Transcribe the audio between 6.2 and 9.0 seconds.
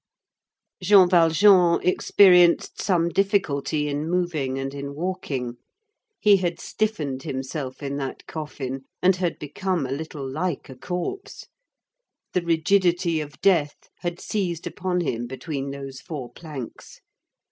had stiffened himself in that coffin,